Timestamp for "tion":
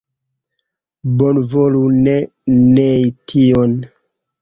3.29-3.81